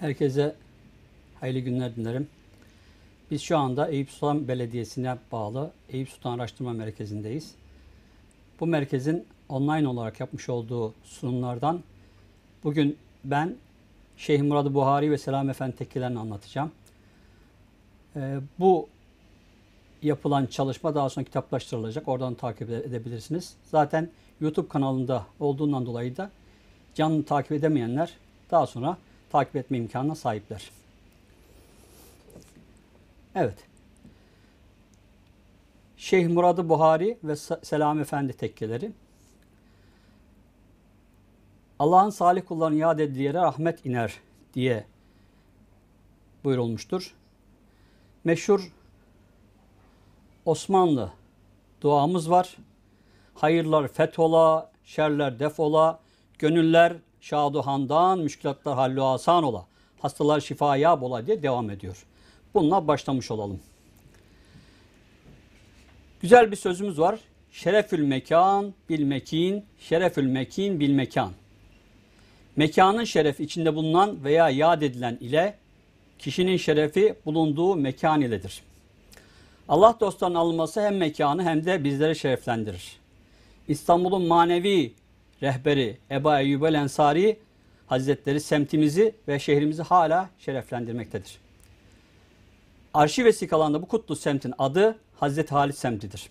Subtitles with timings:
[0.00, 0.54] Herkese
[1.40, 2.28] hayırlı günler dilerim.
[3.30, 7.54] Biz şu anda Eyüp Sultan Belediyesi'ne bağlı Eyüp Sultan Araştırma Merkezi'ndeyiz.
[8.60, 11.80] Bu merkezin online olarak yapmış olduğu sunumlardan
[12.64, 13.56] bugün ben
[14.16, 16.72] Şeyh Murad Buhari ve Selam Efendi tekkelerini anlatacağım.
[18.16, 18.88] Ee, bu
[20.02, 22.08] yapılan çalışma daha sonra kitaplaştırılacak.
[22.08, 23.54] Oradan takip edebilirsiniz.
[23.64, 24.10] Zaten
[24.40, 26.30] YouTube kanalında olduğundan dolayı da
[26.94, 28.12] canlı takip edemeyenler
[28.50, 28.96] daha sonra
[29.30, 30.70] takip etme imkanına sahipler.
[33.34, 33.58] Evet.
[35.96, 38.92] Şeyh Muradı Buhari ve Selam Efendi tekkeleri.
[41.78, 44.20] Allah'ın salih kullarını yad edildiği yere rahmet iner
[44.54, 44.84] diye
[46.44, 47.14] buyurulmuştur.
[48.24, 48.72] Meşhur
[50.44, 51.12] Osmanlı
[51.80, 52.56] duamız var.
[53.34, 56.00] Hayırlar fethola, şerler defola,
[56.38, 59.66] gönüller şaduhandan, müşkilatlar hallu asan ola,
[60.00, 62.06] hastalar şifaya bola diye devam ediyor.
[62.54, 63.60] Bununla başlamış olalım.
[66.22, 67.20] Güzel bir sözümüz var.
[67.52, 71.32] Şerefül mekan bil mekin, şerefül mekin bil mekan.
[72.56, 75.54] Mekanın şerefi içinde bulunan veya yad edilen ile
[76.18, 78.62] kişinin şerefi bulunduğu mekan iledir.
[79.68, 82.96] Allah dostlarının alınması hem mekanı hem de bizleri şereflendirir.
[83.68, 84.92] İstanbul'un manevi
[85.42, 87.38] rehberi Eba Eyyub el Ensari
[87.86, 91.38] Hazretleri semtimizi ve şehrimizi hala şereflendirmektedir.
[92.94, 96.30] Arşiv vesikalarında bu kutlu semtin adı Hazreti Halit semtidir.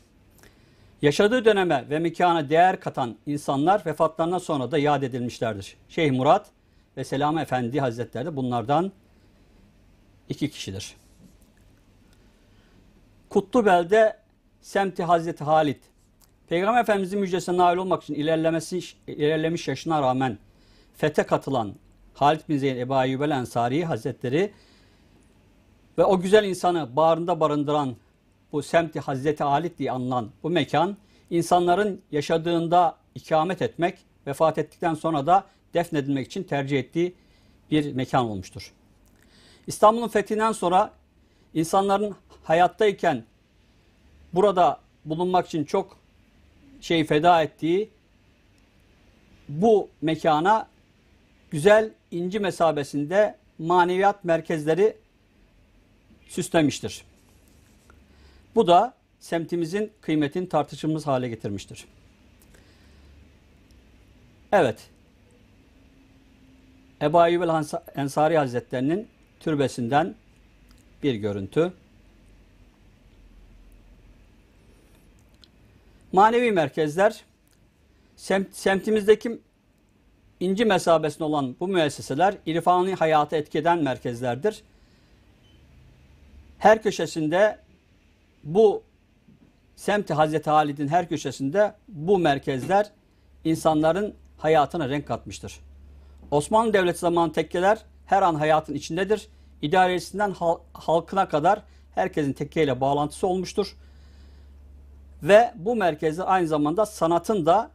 [1.02, 5.78] Yaşadığı döneme ve mekana değer katan insanlar vefatlarından sonra da yad edilmişlerdir.
[5.90, 6.48] Şeyh Murat
[6.98, 8.92] ve Selam Efendi Hazretleri de bunlardan
[10.30, 10.96] iki kişidir.
[13.30, 14.18] Kutlubel'de
[14.62, 15.80] semti Hazreti Halit
[16.50, 20.38] Peygamber Efendimizin müjdesine nail olmak için ilerlemesi, ilerlemiş yaşına rağmen
[20.98, 21.76] fete katılan
[22.14, 24.52] Halit bin Zeyd Ebu Ayyub Ensari Hazretleri
[25.98, 27.96] ve o güzel insanı bağrında barındıran
[28.52, 30.98] bu semti Hazreti Halit diye anılan bu mekan
[31.30, 35.44] insanların yaşadığında ikamet etmek, vefat ettikten sonra da
[35.74, 37.16] defnedilmek için tercih ettiği
[37.72, 38.74] bir mekan olmuştur.
[39.68, 40.92] İstanbul'un fethinden sonra
[41.54, 43.24] insanların hayattayken
[44.34, 45.99] burada bulunmak için çok
[46.82, 47.90] şey feda ettiği
[49.50, 50.68] bu mekana
[51.52, 54.98] güzel inci mesabesinde maneviyat merkezleri
[56.28, 57.04] süslemiştir.
[58.56, 61.86] Bu da semtimizin kıymetini tartışılmaz hale getirmiştir.
[64.52, 64.90] Evet.
[67.02, 67.44] Ebu Ayyub
[67.96, 69.08] Ensari Hazretlerinin
[69.40, 70.16] türbesinden
[71.04, 71.74] bir görüntü.
[76.12, 77.22] Manevi merkezler
[78.16, 79.42] semt, semtimizdeki
[80.40, 84.64] inci mesabesinde olan bu müesseseler irfani hayatı etkeden merkezlerdir.
[86.58, 87.60] Her köşesinde
[88.44, 88.84] bu
[89.76, 92.92] semti Hazreti Halid'in her köşesinde bu merkezler
[93.44, 95.60] insanların hayatına renk katmıştır.
[96.32, 99.28] Osmanlı Devleti zamanı tekkeler her an hayatın içindedir.
[99.62, 100.36] İdaresinden
[100.74, 101.62] halkına kadar
[101.96, 103.76] herkesin tekkeyle bağlantısı olmuştur.
[105.24, 107.72] Ve bu merkezi aynı zamanda sanatın da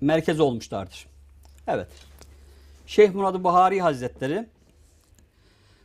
[0.00, 1.06] merkezi olmuşlardır.
[1.66, 1.88] Evet.
[2.86, 4.46] Şeyh Murad Buhari Hazretleri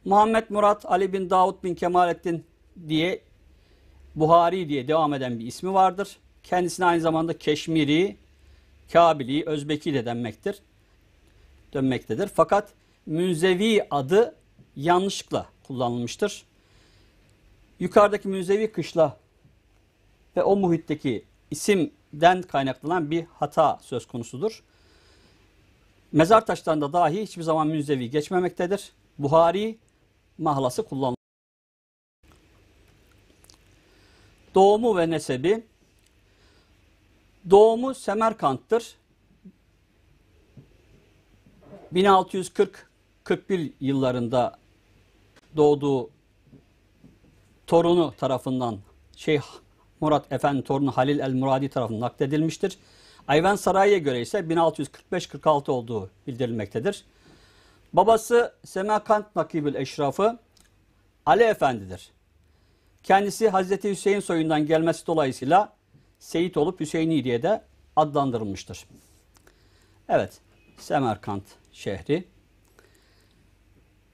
[0.05, 2.45] Muhammed Murat Ali bin Davud bin Kemalettin
[2.87, 3.21] diye
[4.15, 6.17] Buhari diye devam eden bir ismi vardır.
[6.43, 8.17] Kendisine aynı zamanda Keşmiri,
[8.93, 10.59] Kabili, Özbeki de denmektir.
[11.73, 12.27] Dönmektedir.
[12.27, 12.73] Fakat
[13.05, 14.35] Münzevi adı
[14.75, 16.45] yanlışlıkla kullanılmıştır.
[17.79, 19.17] Yukarıdaki Münzevi kışla
[20.37, 24.63] ve o muhitteki isimden kaynaklanan bir hata söz konusudur.
[26.11, 28.91] Mezar taşlarında dahi hiçbir zaman münzevi geçmemektedir.
[29.19, 29.77] Buhari
[30.37, 31.15] mahlası kullanılır.
[34.55, 35.63] Doğumu ve nesebi
[37.49, 38.95] Doğumu Semerkant'tır.
[41.93, 44.59] 1640-41 yıllarında
[45.55, 46.09] doğduğu
[47.67, 48.79] torunu tarafından
[49.15, 49.41] Şeyh
[50.05, 52.77] Murat Efendi torunu Halil el Muradi tarafından nakledilmiştir.
[53.27, 57.05] Ayvan Sarayı'ya göre ise 1645-46 olduğu bildirilmektedir.
[57.93, 60.39] Babası Semerkant Nakibül Eşrafı
[61.25, 62.11] Ali Efendi'dir.
[63.03, 65.73] Kendisi Hazreti Hüseyin soyundan gelmesi dolayısıyla
[66.19, 67.61] Seyit olup Hüseyini diye de
[67.95, 68.85] adlandırılmıştır.
[70.09, 70.39] Evet,
[70.77, 72.27] Semerkant şehri.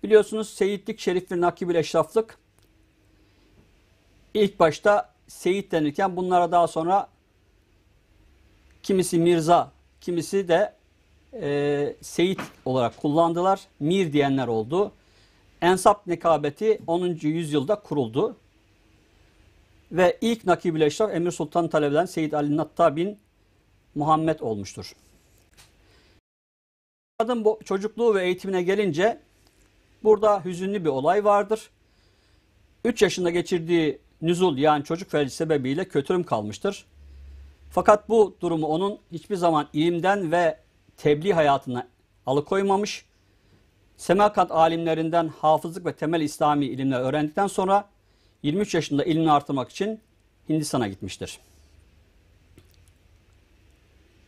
[0.03, 2.37] Biliyorsunuz Seyitlik, Şerif ve Nakibül Eşraflık
[4.33, 7.07] ilk başta Seyit denirken bunlara daha sonra
[8.83, 10.73] kimisi Mirza, kimisi de
[11.33, 13.61] e, Seyit olarak kullandılar.
[13.79, 14.91] Mir diyenler oldu.
[15.61, 17.07] Ensap nekabeti 10.
[17.21, 18.37] yüzyılda kuruldu.
[19.91, 23.17] Ve ilk nakib-i eşraf Emir Sultan talep eden Seyyid Ali Natta bin
[23.95, 24.95] Muhammed olmuştur.
[27.17, 29.19] Kadın çocukluğu ve eğitimine gelince
[30.03, 31.69] burada hüzünlü bir olay vardır.
[32.85, 36.85] 3 yaşında geçirdiği nüzul yani çocuk felci sebebiyle kötürüm kalmıştır.
[37.69, 40.59] Fakat bu durumu onun hiçbir zaman ilimden ve
[40.97, 41.87] tebliğ hayatına
[42.25, 43.05] alıkoymamış.
[43.97, 47.89] Semerkant alimlerinden hafızlık ve temel İslami ilimler öğrendikten sonra
[48.43, 49.99] 23 yaşında ilmini artırmak için
[50.49, 51.39] Hindistan'a gitmiştir.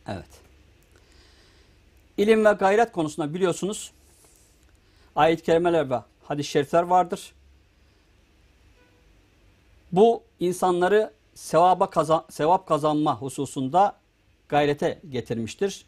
[0.08, 0.28] Evet.
[2.16, 3.92] İlim ve gayret konusunda biliyorsunuz
[5.16, 7.32] ayet-i kerimeler ve hadis-i şerifler vardır.
[9.94, 13.96] Bu insanları sevaba kazan, sevap kazanma hususunda
[14.48, 15.86] gayrete getirmiştir.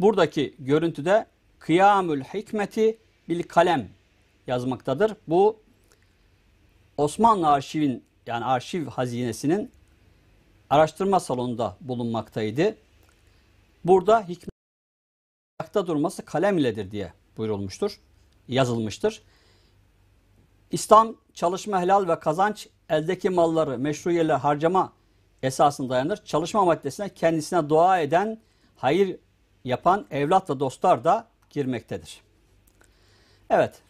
[0.00, 1.26] Buradaki görüntüde
[1.58, 2.98] kıyamül hikmeti
[3.28, 3.88] bil kalem
[4.46, 5.16] yazmaktadır.
[5.28, 5.56] Bu
[6.96, 9.70] Osmanlı arşivin yani arşiv hazinesinin
[10.70, 12.76] araştırma salonunda bulunmaktaydı.
[13.84, 14.50] Burada hikmet
[15.60, 18.00] ayakta durması kalem iledir diye buyurulmuştur,
[18.48, 19.22] yazılmıştır.
[20.70, 24.92] İslam çalışma helal ve kazanç eldeki malları meşru yerle harcama
[25.42, 26.24] esasına dayanır.
[26.24, 28.38] Çalışma maddesine kendisine dua eden,
[28.76, 29.16] hayır
[29.64, 32.20] yapan evlat ve dostlar da girmektedir.
[33.50, 33.82] Evet,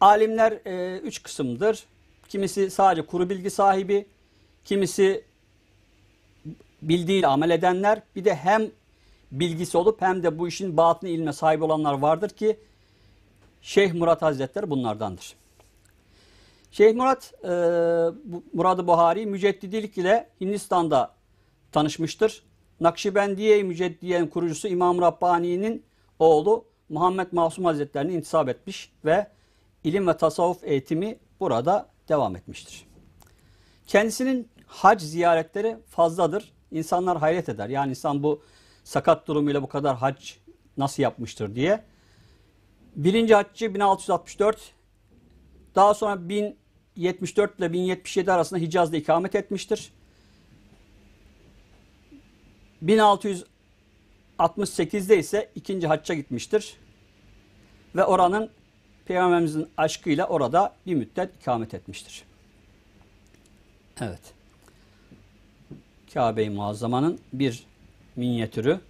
[0.00, 1.84] alimler e, üç kısımdır.
[2.28, 4.06] Kimisi sadece kuru bilgi sahibi,
[4.64, 5.24] kimisi
[6.82, 8.70] bildiğiyle amel edenler, bir de hem
[9.32, 12.56] bilgisi olup hem de bu işin batını ilme sahip olanlar vardır ki
[13.62, 15.34] Şeyh Murat Hazretleri bunlardandır.
[16.76, 17.48] Şeyh Murat, e,
[18.52, 21.14] Murad-ı Buhari müceddidilik ile Hindistan'da
[21.72, 22.42] tanışmıştır.
[22.80, 25.84] Nakşibendiye Müceddiye'nin kurucusu İmam Rabbani'nin
[26.18, 29.26] oğlu Muhammed Masum Hazretlerine intisap etmiş ve
[29.84, 32.86] ilim ve tasavvuf eğitimi burada devam etmiştir.
[33.86, 36.52] Kendisinin hac ziyaretleri fazladır.
[36.70, 37.68] İnsanlar hayret eder.
[37.68, 38.42] Yani insan bu
[38.84, 40.32] sakat durumuyla bu kadar hac
[40.76, 41.84] nasıl yapmıştır diye.
[42.96, 44.74] Birinci haccı 1664,
[45.74, 46.28] daha sonra
[46.96, 49.92] 1074 ile 1077 arasında Hicaz'da ikamet etmiştir.
[52.82, 56.76] 1668'de ise ikinci hacca gitmiştir.
[57.96, 58.50] Ve oranın
[59.06, 62.24] Peygamberimizin aşkıyla orada bir müddet ikamet etmiştir.
[64.00, 64.34] Evet.
[66.14, 67.66] Kabe-i Muazzama'nın bir
[68.16, 68.80] minyatürü.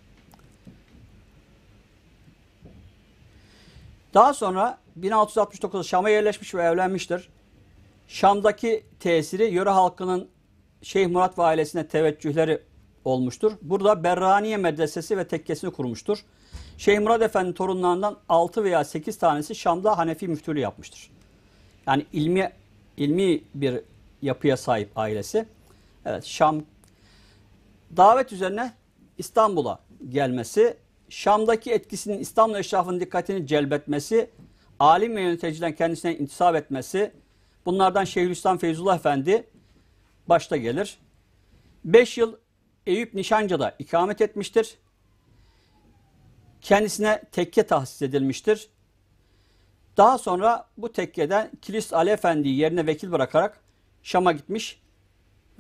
[4.14, 7.28] Daha sonra 1669'da Şam'a yerleşmiş ve evlenmiştir.
[8.08, 10.28] Şam'daki tesiri yöre halkının
[10.82, 12.62] Şeyh Murat ve ailesine teveccühleri
[13.04, 13.52] olmuştur.
[13.62, 16.24] Burada Berraniye Medresesi ve tekkesini kurmuştur.
[16.78, 21.10] Şeyh Murat Efendi torunlarından 6 veya 8 tanesi Şam'da Hanefi müftülüğü yapmıştır.
[21.86, 22.52] Yani ilmi
[22.96, 23.80] ilmi bir
[24.22, 25.46] yapıya sahip ailesi.
[26.04, 26.62] Evet Şam
[27.96, 28.72] davet üzerine
[29.18, 29.78] İstanbul'a
[30.08, 30.76] gelmesi,
[31.08, 34.30] Şam'daki etkisinin İstanbul eşrafının dikkatini celbetmesi,
[34.78, 37.12] alim ve yöneticilerden kendisine intisap etmesi,
[37.66, 39.46] bunlardan Şeyhülislam Feyzullah Efendi
[40.26, 40.98] başta gelir.
[41.84, 42.36] 5 yıl
[42.86, 44.78] Eyüp Nişancı'da ikamet etmiştir.
[46.60, 48.68] Kendisine tekke tahsis edilmiştir.
[49.96, 53.60] Daha sonra bu tekkeden Kilis Ali Efendi'yi yerine vekil bırakarak
[54.02, 54.80] Şam'a gitmiş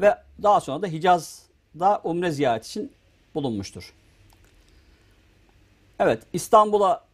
[0.00, 2.92] ve daha sonra da Hicaz'da umre ziyareti için
[3.34, 3.94] bulunmuştur.
[5.98, 7.04] Evet İstanbul'a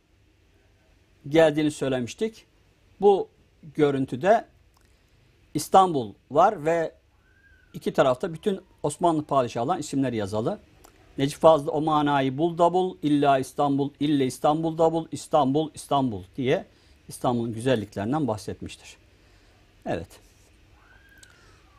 [1.28, 2.46] geldiğini söylemiştik.
[3.00, 3.28] Bu
[3.74, 4.44] görüntüde
[5.54, 6.92] İstanbul var ve
[7.74, 10.58] iki tarafta bütün Osmanlı padişahlarının isimleri yazılı.
[11.18, 16.22] Necip Fazıl o manayı bul da bul, illa İstanbul, ille İstanbul da bul, İstanbul, İstanbul
[16.36, 16.66] diye
[17.08, 18.96] İstanbul'un güzelliklerinden bahsetmiştir.
[19.86, 20.08] Evet.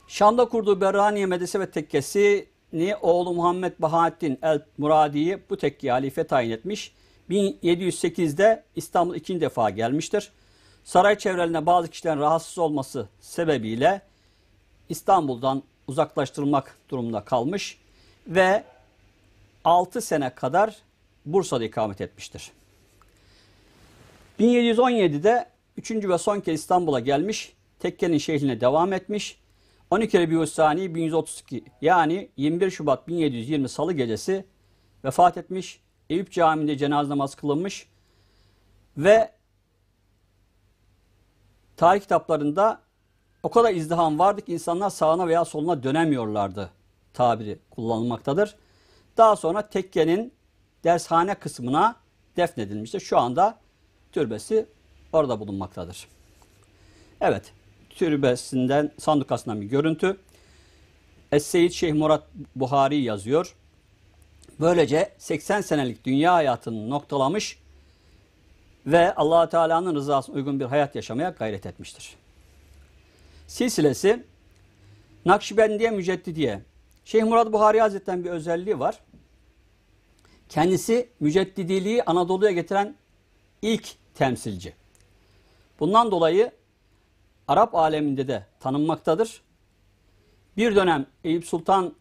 [0.07, 6.51] Şam'da kurduğu Berraniye Medrese ve tekkesini oğlu Muhammed Bahattin el Muradi'yi bu tekkiye halife tayin
[6.51, 6.93] etmiş.
[7.29, 10.31] 1708'de İstanbul ikinci defa gelmiştir.
[10.83, 14.01] Saray çevrelerinde bazı kişilerin rahatsız olması sebebiyle
[14.89, 17.77] İstanbul'dan uzaklaştırılmak durumunda kalmış
[18.27, 18.63] ve
[19.65, 20.77] 6 sene kadar
[21.25, 22.51] Bursa'da ikamet etmiştir.
[24.39, 25.91] 1717'de 3.
[25.91, 29.41] ve son kez İstanbul'a gelmiş, tekkenin şehrine devam etmiş.
[29.91, 34.45] 12 Rebiü Sani 1132 yani 21 Şubat 1720 Salı gecesi
[35.05, 35.79] vefat etmiş.
[36.09, 37.87] Eyüp Camii'nde cenaze namazı kılınmış
[38.97, 39.31] ve
[41.81, 42.81] tarih kitaplarında
[43.43, 46.69] o kadar izdiham vardı ki insanlar sağına veya soluna dönemiyorlardı
[47.13, 48.55] tabiri kullanılmaktadır.
[49.17, 50.33] Daha sonra tekkenin
[50.83, 51.95] dershane kısmına
[52.37, 52.99] defnedilmiştir.
[52.99, 53.57] Şu anda
[54.11, 54.65] türbesi
[55.13, 56.07] orada bulunmaktadır.
[57.21, 57.53] Evet,
[57.89, 60.17] türbesinden, sandukasından bir görüntü.
[61.31, 62.23] Es-Seyyid Şeyh Murat
[62.55, 63.55] Buhari yazıyor.
[64.59, 67.60] Böylece 80 senelik dünya hayatını noktalamış
[68.85, 72.15] ve allah Teala'nın rızasına uygun bir hayat yaşamaya gayret etmiştir.
[73.47, 74.23] Silsilesi
[75.25, 76.61] Nakşibendiye Müceddidiye.
[77.05, 78.99] Şeyh Murat Buhari Hazretleri'nin bir özelliği var.
[80.49, 82.95] Kendisi müceddidiliği Anadolu'ya getiren
[83.61, 84.73] ilk temsilci.
[85.79, 86.51] Bundan dolayı
[87.47, 89.41] Arap aleminde de tanınmaktadır.
[90.57, 91.95] Bir dönem Eyüp Sultan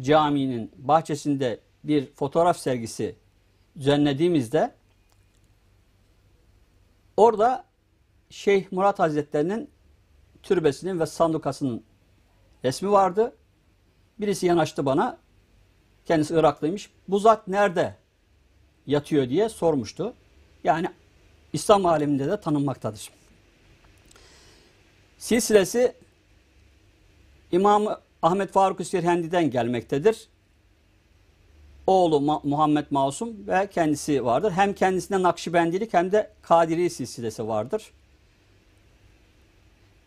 [0.00, 3.14] Camii'nin bahçesinde bir fotoğraf sergisi
[3.78, 4.74] düzenlediğimizde
[7.22, 7.64] orada
[8.30, 9.70] Şeyh Murat Hazretleri'nin
[10.42, 11.84] türbesinin ve sandukasının
[12.64, 13.36] resmi vardı.
[14.20, 15.18] Birisi yanaştı bana.
[16.04, 16.90] Kendisi Iraklıymış.
[17.08, 17.96] Bu zat nerede
[18.86, 20.14] yatıyor diye sormuştu.
[20.64, 20.88] Yani
[21.52, 23.10] İslam aleminde de tanınmaktadır.
[25.18, 25.94] Silsilesi
[27.52, 30.28] İmam Ahmet Faruk Sirhendi'den gelmektedir.
[31.86, 34.50] Oğlu Muhammed Masum ve kendisi vardır.
[34.50, 37.92] Hem kendisinde Nakşibendilik hem de Kadiri silsilesi vardır.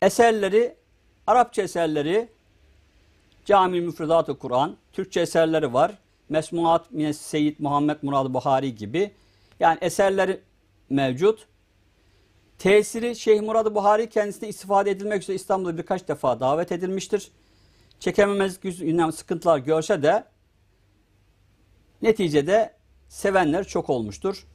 [0.02, 0.76] Eserleri,
[1.28, 2.28] Arapça eserleri,
[3.46, 5.98] Cami Müfredat-ı Kur'an, Türkçe eserleri var.
[6.30, 9.12] Mesmuat Mines Seyyid Muhammed Murad Buhari gibi.
[9.60, 10.42] Yani eserleri
[10.90, 11.48] mevcut.
[12.58, 17.32] Tesiri Şeyh Murad Buhari kendisine istifade edilmek üzere İstanbul'da birkaç defa davet edilmiştir.
[18.00, 20.24] Çekememezlik yüzünden sıkıntılar görse de
[22.02, 22.74] neticede
[23.10, 24.48] sevenler çok olmuştur.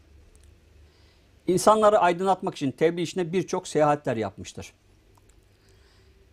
[1.47, 4.73] İnsanları aydınlatmak için tebliğ işine birçok seyahatler yapmıştır.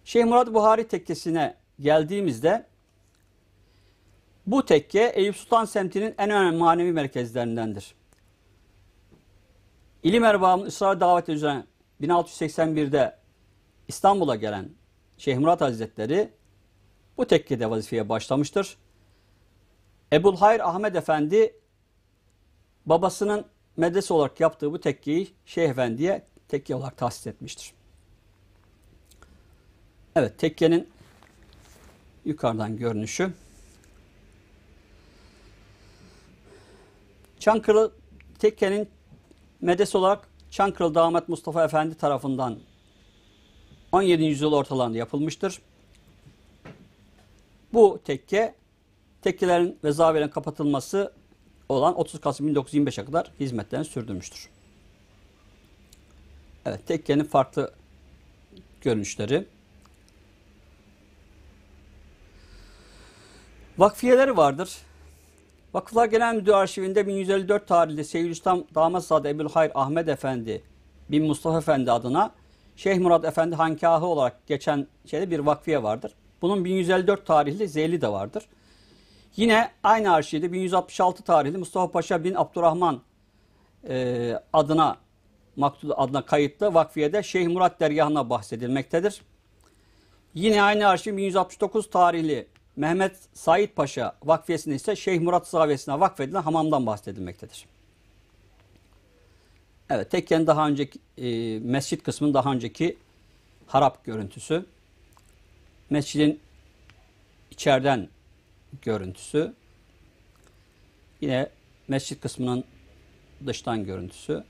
[0.04, 2.66] Şeyh Murat Buhari tekkesine geldiğimizde
[4.48, 7.96] bu tekke Eyüp Sultan semtinin en önemli manevi merkezlerindendir.
[10.04, 11.64] İlim erbabının ısrar daveti üzerine
[12.02, 13.18] 1681'de
[13.88, 14.70] İstanbul'a gelen
[15.18, 16.30] Şeyh Murat Hazretleri
[17.18, 18.78] bu tekkede vazifeye başlamıştır.
[20.14, 21.56] Ebul Hayr Ahmet Efendi
[22.86, 23.46] babasının
[23.78, 27.74] medrese olarak yaptığı bu tekkeyi Şeyh Efendi'ye tekke olarak tahsis etmiştir.
[30.16, 30.90] Evet tekkenin
[32.26, 33.34] yukarıdan görünüşü.
[37.40, 37.92] Çankırı
[38.40, 38.90] tekkenin
[39.62, 42.60] medrese olarak Çankırı Damat Mustafa Efendi tarafından
[43.92, 44.24] 17.
[44.24, 45.62] yüzyıl ortalarında yapılmıştır.
[47.74, 48.56] Bu tekke
[49.22, 51.12] tekkelerin ve zavelerin kapatılması
[51.70, 54.50] olan 30 Kasım 1925'e kadar hizmetlerini sürdürmüştür.
[56.66, 57.74] Evet, tekkenin farklı
[58.82, 59.46] görünüşleri.
[63.78, 64.78] Vakfiyeleri vardır.
[65.74, 70.64] Vakıflar Genel Müdürü Arşivinde 1154 tarihli Seyyidülislam Damatzade Ebu'l Hayr Ahmet Efendi
[71.12, 72.32] bin Mustafa Efendi adına
[72.76, 76.14] Şeyh Murat Efendi Hankahı olarak geçen şeyde bir vakfiye vardır.
[76.42, 78.44] Bunun 1154 tarihli Zeyli de vardır.
[79.38, 83.01] Yine aynı arşivde 1166 tarihli Mustafa Paşa bin Abdurrahman
[83.89, 84.98] e, adına
[85.56, 89.22] maktub adına kayıtlı vakfiyede Şeyh Murat dergahına bahsedilmektedir.
[90.34, 96.86] Yine aynı arşiv 1169 tarihli Mehmet Said Paşa vakfiyesinde ise Şeyh Murat Zaviyesi'ne vakfedilen hamamdan
[96.86, 97.65] bahsedilmektedir.
[99.89, 102.98] Evet, tekkenin daha önceki e, mescit kısmının daha önceki
[103.67, 104.65] harap görüntüsü.
[105.89, 106.39] Mescidin
[107.51, 108.10] içeriden
[108.82, 109.54] görüntüsü.
[111.22, 111.50] Yine
[111.88, 112.64] mescit kısmının
[113.46, 114.44] dıştan görüntüsü.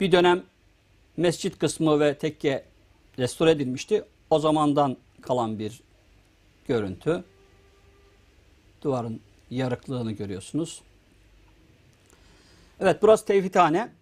[0.00, 0.42] Bir dönem
[1.16, 2.64] mescit kısmı ve tekke
[3.18, 4.04] restore edilmişti.
[4.30, 5.80] O zamandan kalan bir
[6.68, 7.24] görüntü.
[8.82, 9.20] Duvarın
[9.50, 10.82] yarıklığını görüyorsunuz.
[12.80, 13.92] Evet burası tevhidhane.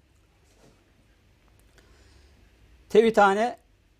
[2.88, 3.56] Tevhidhane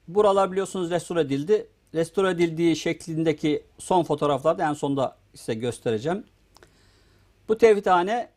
[0.08, 1.66] buralar biliyorsunuz restore edildi.
[1.94, 6.24] Restore edildiği şeklindeki son fotoğraflarda en sonda size göstereceğim.
[7.48, 8.28] Bu tevhidhane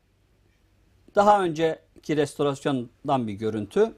[1.15, 3.93] daha önceki restorasyondan bir görüntü.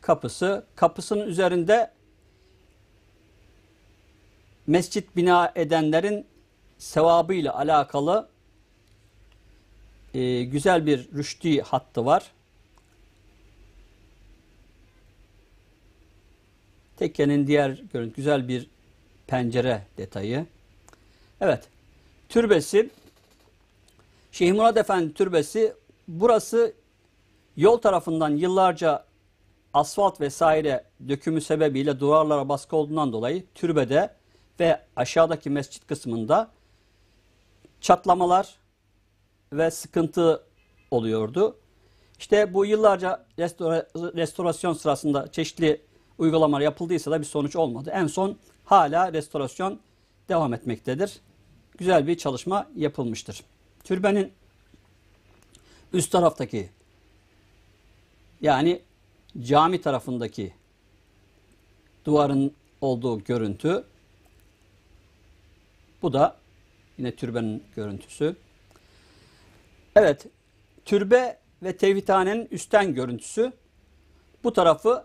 [0.00, 0.66] Kapısı.
[0.76, 1.90] Kapısının üzerinde
[4.66, 6.26] mescit bina edenlerin
[6.78, 8.28] sevabıyla alakalı
[10.14, 12.30] e, güzel bir rüştü hattı var.
[16.96, 18.70] Tekkenin diğer görüntü güzel bir
[19.26, 20.46] pencere detayı.
[21.40, 21.68] Evet.
[22.28, 22.90] Türbesi
[24.32, 25.74] Şeyh Murat Efendi türbesi
[26.08, 26.74] burası
[27.56, 29.04] yol tarafından yıllarca
[29.74, 34.14] asfalt vesaire dökümü sebebiyle duvarlara baskı olduğundan dolayı türbede
[34.60, 36.50] ve aşağıdaki mescit kısmında
[37.80, 38.54] çatlamalar
[39.52, 40.42] ve sıkıntı
[40.90, 41.56] oluyordu.
[42.18, 45.80] İşte bu yıllarca restora- restorasyon sırasında çeşitli
[46.18, 47.90] uygulamalar yapıldıysa da bir sonuç olmadı.
[47.94, 49.80] En son hala restorasyon
[50.28, 51.20] devam etmektedir.
[51.78, 53.42] Güzel bir çalışma yapılmıştır.
[53.84, 54.32] Türbenin
[55.92, 56.70] üst taraftaki
[58.40, 58.82] yani
[59.40, 60.52] cami tarafındaki
[62.04, 63.84] duvarın olduğu görüntü
[66.02, 66.36] bu da
[66.98, 68.36] yine türbenin görüntüsü.
[69.96, 70.26] Evet,
[70.84, 73.52] türbe ve tevhidhanenin üstten görüntüsü.
[74.44, 75.04] Bu tarafı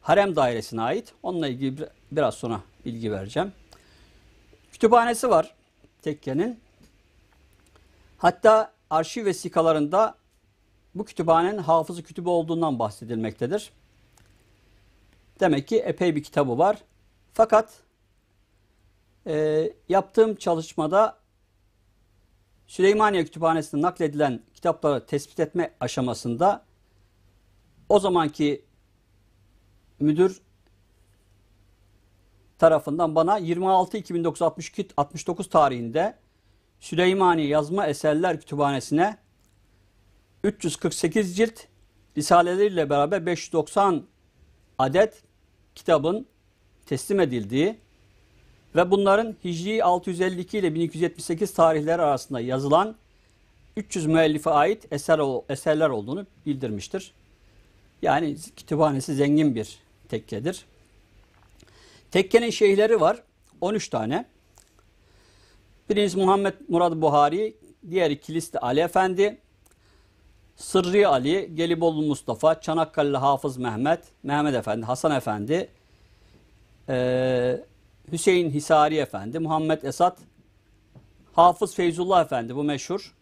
[0.00, 1.12] harem dairesine ait.
[1.22, 3.52] Onunla ilgili bir- biraz sonra bilgi vereceğim.
[4.72, 5.54] Kütüphanesi var
[6.02, 6.60] tekkenin.
[8.18, 10.14] Hatta arşiv vesikalarında
[10.94, 13.72] bu kütüphanenin hafızı kütübü olduğundan bahsedilmektedir.
[15.40, 16.78] Demek ki epey bir kitabı var.
[17.32, 17.82] Fakat
[19.26, 21.18] e, yaptığım çalışmada
[22.66, 26.64] Süleymaniye Kütüphanesi'ne nakledilen kitapları tespit etme aşamasında
[27.88, 28.64] o zamanki
[30.00, 30.40] müdür
[32.58, 36.14] tarafından bana 26-2962-69 tarihinde
[36.80, 39.16] Süleymaniye Yazma Eserler Kütüphanesi'ne
[40.44, 41.60] 348 cilt
[42.16, 44.02] risaleleriyle beraber 590
[44.78, 45.22] adet
[45.74, 46.26] kitabın
[46.86, 47.78] teslim edildiği
[48.76, 52.96] ve bunların Hicri 652 ile 1278 tarihleri arasında yazılan
[53.76, 57.12] 300 müellife ait eser, eserler olduğunu bildirmiştir.
[58.02, 60.64] Yani kütüphanesi zengin bir tekkedir.
[62.10, 63.22] Tekkenin şeyhleri var.
[63.60, 64.26] 13 tane.
[65.90, 67.56] Birincisi Muhammed Murad Buhari,
[67.90, 69.38] diğeri Kilisli Ali Efendi,
[70.56, 75.70] Sırrı Ali, Gelibolu Mustafa, Çanakkale Hafız Mehmet, Mehmet Efendi, Hasan Efendi,
[76.88, 77.64] eee
[78.12, 80.18] Hüseyin Hisari Efendi, Muhammed Esat,
[81.32, 83.14] Hafız Feyzullah Efendi bu meşhur.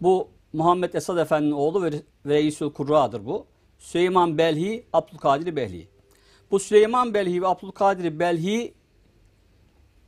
[0.00, 1.90] Bu Muhammed Esad Efendi'nin oğlu ve
[2.26, 3.46] Reisül Kurra'dır bu.
[3.84, 5.88] Süleyman Belhi, Abdülkadir Belhi.
[6.50, 8.74] Bu Süleyman Belhi ve Abdülkadir Belhi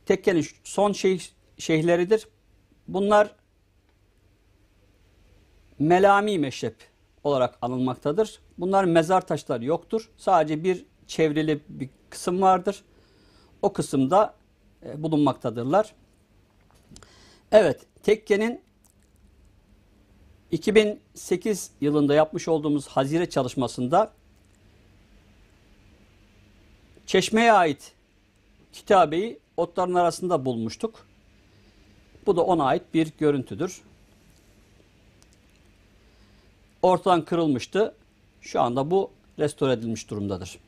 [0.05, 1.21] tekkenin son şeyh,
[1.57, 2.27] şeyhleridir.
[2.87, 3.35] Bunlar
[5.79, 6.75] Melami meşrep
[7.23, 8.39] olarak anılmaktadır.
[8.57, 10.09] Bunların mezar taşları yoktur.
[10.17, 12.83] Sadece bir çevrili bir kısım vardır.
[13.61, 14.35] O kısımda
[14.85, 15.95] e, bulunmaktadırlar.
[17.51, 18.61] Evet, tekkenin
[20.51, 24.11] 2008 yılında yapmış olduğumuz hazire çalışmasında
[27.05, 27.93] Çeşme'ye ait
[28.73, 31.05] kitabeyi otların arasında bulmuştuk.
[32.25, 33.81] Bu da ona ait bir görüntüdür.
[36.81, 37.95] Ortadan kırılmıştı.
[38.41, 40.59] Şu anda bu restore edilmiş durumdadır.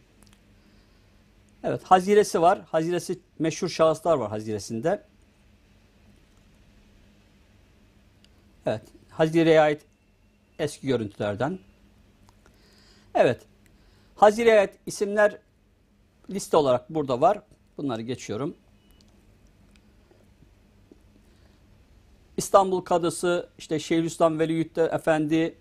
[1.63, 2.61] Evet, haziresi var.
[2.71, 5.03] Haziresi meşhur şahıslar var haziresinde.
[8.65, 8.81] Evet,
[9.19, 9.81] hazireye ait
[10.59, 11.59] eski görüntülerden.
[13.15, 13.41] Evet,
[14.15, 15.37] hazireye ait isimler
[16.29, 17.41] liste olarak burada var.
[17.77, 18.55] Bunları geçiyorum.
[22.37, 25.55] İstanbul Kadısı, işte Şeyhülislam Veliyütte Efendi,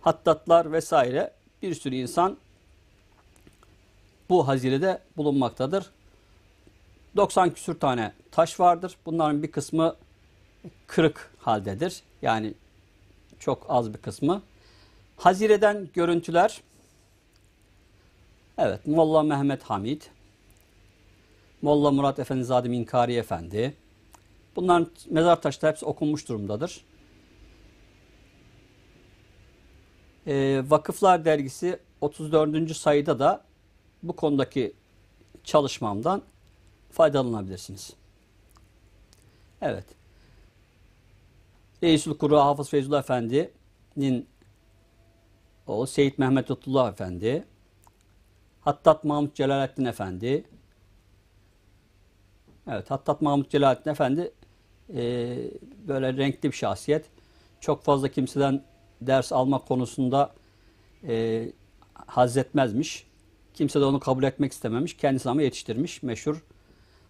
[0.00, 2.36] Hattatlar vesaire bir sürü insan
[4.28, 5.90] bu hazirede bulunmaktadır.
[7.16, 8.96] 90 küsür tane taş vardır.
[9.06, 9.96] Bunların bir kısmı
[10.86, 12.02] kırık haldedir.
[12.22, 12.54] Yani
[13.38, 14.42] çok az bir kısmı.
[15.16, 16.60] Hazireden görüntüler.
[18.58, 20.02] Evet, Molla Mehmet Hamid,
[21.62, 23.74] Molla Murat Efendizade Minkari Efendi.
[24.56, 26.84] Bunların mezar taşları hepsi okunmuş durumdadır.
[30.26, 32.76] Ee, Vakıflar Dergisi 34.
[32.76, 33.44] sayıda da
[34.02, 34.72] bu konudaki
[35.44, 36.22] çalışmamdan
[36.90, 37.92] faydalanabilirsiniz.
[39.62, 40.01] Evet.
[41.82, 44.26] Reisül Kuru Hafız Feyzullah Efendi'nin
[45.66, 47.44] oğlu Seyit Mehmet Lütfullah Efendi,
[48.60, 50.44] Hattat Mahmut Celalettin Efendi,
[52.68, 54.32] evet Hattat Mahmut Celalettin Efendi
[54.94, 55.36] e,
[55.88, 57.06] böyle renkli bir şahsiyet.
[57.60, 58.64] Çok fazla kimseden
[59.00, 60.34] ders alma konusunda
[61.08, 61.46] e,
[61.94, 63.06] hazzetmezmiş.
[63.54, 64.96] Kimse de onu kabul etmek istememiş.
[64.96, 66.02] Kendisi ama yetiştirmiş.
[66.02, 66.44] Meşhur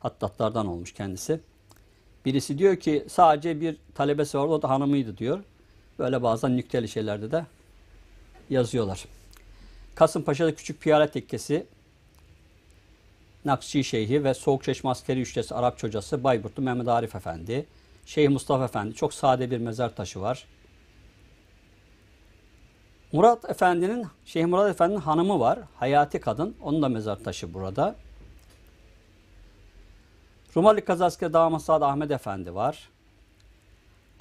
[0.01, 1.41] hattatlardan olmuş kendisi.
[2.25, 5.45] Birisi diyor ki sadece bir talebesi vardı o da hanımıydı diyor.
[5.99, 7.47] Böyle bazen nükteli şeylerde de
[8.51, 9.05] yazıyorlar.
[9.95, 11.67] Kasımpaşa'da Küçük Piyale Tekkesi,
[13.45, 17.67] Nakşi Şeyhi ve Soğukçeşme Askeri Üçlesi Arap Hocası Bayburtlu Mehmet Arif Efendi,
[18.07, 20.47] Şeyh Mustafa Efendi çok sade bir mezar taşı var.
[23.13, 25.59] Murat Efendi'nin, Şeyh Murat Efendi'nin hanımı var.
[25.77, 26.57] Hayati kadın.
[26.63, 27.95] Onun da mezar taşı burada.
[30.57, 32.89] Rumeli Kazasker Damat Saad Ahmet Efendi var.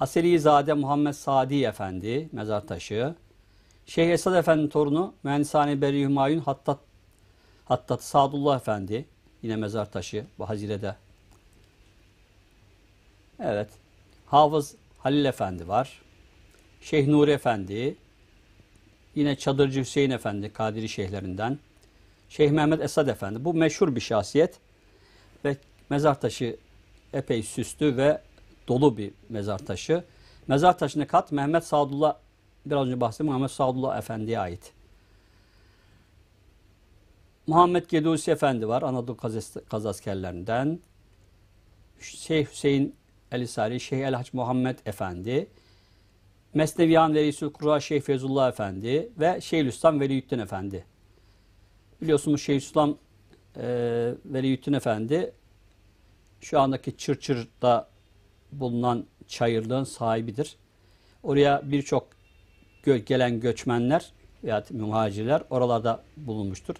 [0.00, 3.14] Aselizade Muhammed Sadi Efendi mezar taşı.
[3.86, 6.78] Şeyh Esad Efendi'nin torunu Mühendishane Beri Hümayun Hattat,
[7.64, 9.04] Hattat Sadullah Efendi
[9.42, 10.96] yine mezar taşı bu Hazire'de.
[13.40, 13.68] Evet.
[14.26, 16.02] Hafız Halil Efendi var.
[16.80, 17.96] Şeyh Nuri Efendi.
[19.14, 21.58] Yine Çadırcı Hüseyin Efendi Kadiri şeyhlerinden.
[22.28, 23.44] Şeyh Mehmet Esad Efendi.
[23.44, 24.58] Bu meşhur bir şahsiyet
[25.44, 25.56] ve
[25.92, 26.56] mezar taşı
[27.12, 28.20] epey süslü ve
[28.68, 30.04] dolu bir mezar taşı.
[30.48, 32.16] Mezar taşını kat Mehmet Sadullah
[32.66, 34.72] biraz önce bahsettim Mehmet Sadullah Efendi'ye ait.
[37.46, 39.16] Muhammed Gedusi Efendi var Anadolu
[39.68, 40.80] Kazaskerlerinden.
[42.00, 42.94] Şeyh Hüseyin
[43.32, 45.46] El-İsari, Şeyh El-Haç Muhammed Efendi,
[46.54, 50.84] Mesneviyan Velisül Kura Şeyh Fezullah Efendi ve Şeyhülislam Veliyüddin Efendi.
[52.02, 52.96] Biliyorsunuz Şeyhülislam
[53.56, 53.64] e,
[54.24, 55.32] Veliyüddin Efendi
[56.42, 57.88] şu andaki Çırçır'da
[58.52, 60.56] bulunan çayırlığın sahibidir.
[61.22, 62.08] Oraya birçok
[62.82, 64.12] gö gelen göçmenler
[64.44, 66.76] veya muhacirler oralarda bulunmuştur.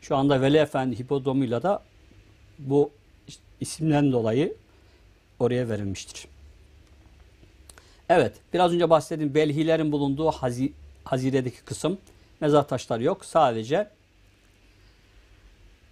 [0.00, 1.82] Şu anda Veli Efendi hipodromuyla da
[2.58, 2.90] bu
[3.60, 4.56] isimden dolayı
[5.38, 6.26] oraya verilmiştir.
[8.08, 10.72] Evet, biraz önce bahsettiğim belhilerin bulunduğu hazi,
[11.04, 11.98] haziredeki kısım
[12.40, 13.24] mezar taşları yok.
[13.24, 13.90] Sadece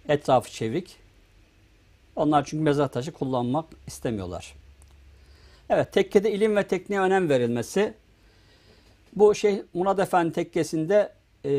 [0.07, 1.00] etrafı çevik.
[2.15, 4.55] Onlar çünkü mezar taşı kullanmak istemiyorlar.
[5.69, 7.93] Evet, tekkede ilim ve tekniğe önem verilmesi.
[9.15, 11.13] Bu şey Murat Efendi tekkesinde
[11.45, 11.51] e,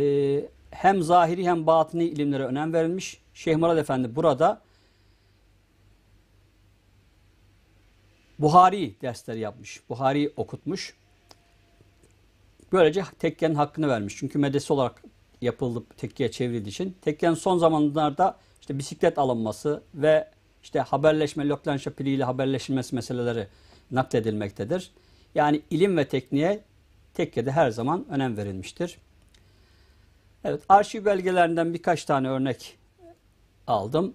[0.71, 3.21] hem zahiri hem batini ilimlere önem verilmiş.
[3.35, 4.61] Şeyh Murat Efendi burada
[8.39, 9.81] Buhari dersleri yapmış.
[9.89, 10.95] Buhari okutmuş.
[12.73, 14.17] Böylece tekkenin hakkını vermiş.
[14.17, 15.03] Çünkü medrese olarak
[15.41, 16.97] yapıldı tekkeye çevrildiği için.
[17.03, 20.31] Tekkenin son zamanlarda işte bisiklet alınması ve
[20.63, 23.47] işte haberleşme, Loklanşa piliyle haberleşilmesi meseleleri
[23.91, 24.91] nakledilmektedir.
[25.35, 26.61] Yani ilim ve tekniğe
[27.15, 28.99] tekkede her zaman önem verilmiştir.
[30.45, 32.79] Evet, arşiv belgelerinden birkaç tane örnek
[33.67, 34.15] aldım.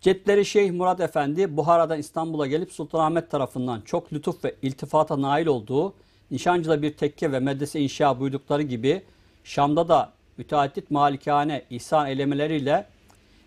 [0.00, 5.94] Cetleri Şeyh Murat Efendi Buhara'dan İstanbul'a gelip Sultanahmet tarafından çok lütuf ve iltifata nail olduğu
[6.30, 9.02] Nişancı'da bir tekke ve medrese inşa buydukları gibi
[9.44, 12.86] Şam'da da müteaddit malikane ihsan eylemeleriyle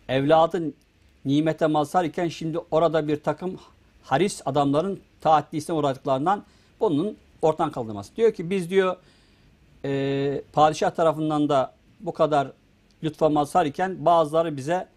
[0.10, 0.74] evladın
[1.26, 3.60] nimete mazhar iken şimdi orada bir takım
[4.04, 6.44] haris adamların taaddisine uğradıklarından
[6.80, 8.16] bunun ortadan kaldırması.
[8.16, 8.96] Diyor ki biz diyor
[9.86, 12.52] e, padişah tarafından da bu kadar
[13.04, 14.88] lütfa mazhar iken bazıları bize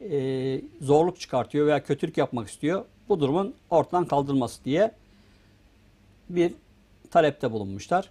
[0.00, 2.84] e, zorluk çıkartıyor veya kötülük yapmak istiyor.
[3.08, 4.92] Bu durumun ortadan kaldırılması diye
[6.28, 6.54] bir
[7.10, 8.10] talepte bulunmuşlar.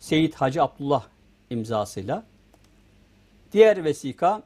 [0.00, 1.04] Seyit Hacı Abdullah
[1.50, 2.24] imzasıyla.
[3.52, 4.42] Diğer vesika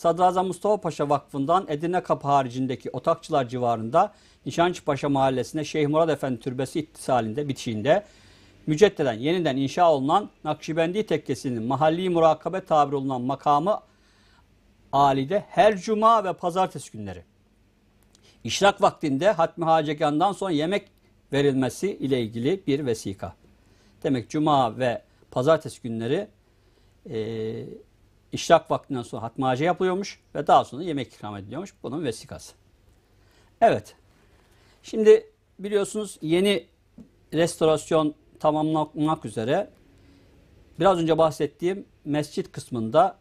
[0.00, 4.12] Sadrazam Mustafa Paşa Vakfı'ndan Edirne Kapı haricindeki Otakçılar civarında
[4.46, 8.04] Nişancı Paşa Mahallesi'ne Şeyh Murad Efendi Türbesi ittisalinde bitişiğinde
[8.66, 13.80] müceddeden yeniden inşa olunan Nakşibendi Tekkesi'nin mahalli murakabe tabir olunan makamı
[14.92, 17.22] Ali'de her cuma ve pazartesi günleri.
[18.44, 20.88] İşrak vaktinde Hatmi Hacegan'dan sonra yemek
[21.32, 23.34] verilmesi ile ilgili bir vesika.
[24.02, 26.28] Demek cuma ve pazartesi günleri
[27.10, 27.20] e,
[28.32, 31.74] işrak vaktinden sonra Hatmi Hace yapılıyormuş ve daha sonra yemek ikram ediliyormuş.
[31.82, 32.54] Bunun vesikası.
[33.60, 33.94] Evet.
[34.82, 35.26] Şimdi
[35.58, 36.66] biliyorsunuz yeni
[37.34, 39.70] restorasyon tamamlanmak üzere
[40.80, 43.16] biraz önce bahsettiğim mescit kısmında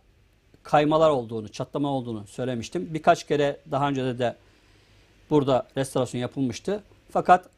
[0.64, 2.90] kaymalar olduğunu, çatlama olduğunu söylemiştim.
[2.94, 4.36] Birkaç kere daha önce de, de
[5.30, 6.84] burada restorasyon yapılmıştı.
[7.12, 7.50] Fakat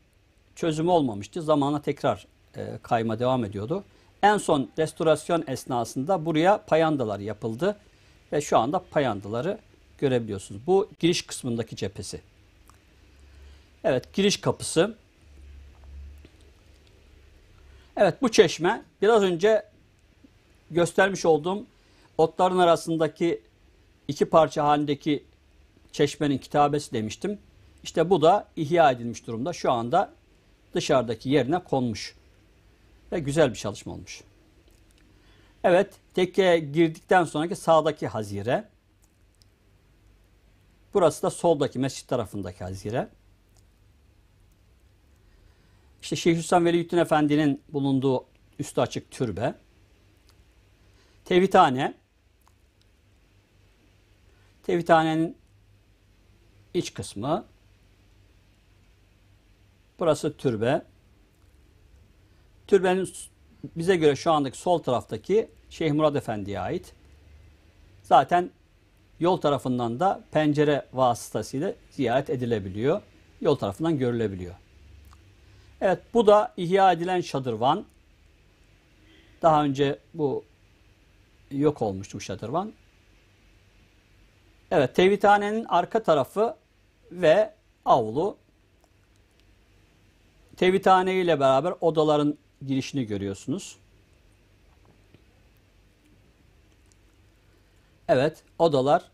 [0.56, 1.42] çözümü olmamıştı.
[1.42, 3.84] Zamanla tekrar e, kayma devam ediyordu.
[4.24, 7.78] En son restorasyon esnasında buraya payandalar yapıldı
[8.32, 9.58] ve şu anda payandaları
[9.98, 10.62] görebiliyorsunuz.
[10.68, 12.22] Bu giriş kısmındaki cephesi.
[13.84, 14.96] Evet, giriş kapısı.
[17.98, 19.66] Evet, bu çeşme biraz önce
[20.72, 21.66] göstermiş olduğum
[22.22, 23.42] Otların arasındaki
[24.08, 25.24] iki parça halindeki
[25.92, 27.40] çeşmenin kitabesi demiştim.
[27.84, 29.54] İşte bu da ihya edilmiş durumda.
[29.54, 30.14] Şu anda
[30.74, 32.16] dışarıdaki yerine konmuş.
[33.12, 34.24] Ve güzel bir çalışma olmuş.
[35.64, 38.70] Evet, tekkeye girdikten sonraki sağdaki hazire.
[40.94, 43.10] Burası da soldaki mescit tarafındaki hazire.
[46.02, 48.26] İşte Şeyhülislam Veliyüddin Efendi'nin bulunduğu
[48.60, 49.56] üstü açık türbe.
[51.26, 51.94] Tevhidhane.
[54.64, 55.38] Tevhidhanenin
[56.74, 57.46] iç kısmı.
[60.00, 60.91] Burası türbe.
[62.72, 63.10] Türbenin
[63.64, 66.94] bize göre şu andaki sol taraftaki Şeyh Murad Efendi'ye ait.
[68.04, 68.50] Zaten
[69.20, 73.02] yol tarafından da pencere vasıtasıyla ziyaret edilebiliyor.
[73.42, 74.56] Yol tarafından görülebiliyor.
[75.82, 77.86] Evet bu da ihya edilen şadırvan.
[79.42, 80.44] Daha önce bu
[81.52, 82.74] yok olmuştu bu şadırvan.
[84.72, 86.56] Evet tevhidhanenin arka tarafı
[87.12, 87.54] ve
[87.86, 88.38] avlu.
[90.58, 93.78] Tevhidhane ile beraber odaların girişini görüyorsunuz.
[98.08, 99.12] Evet odalar.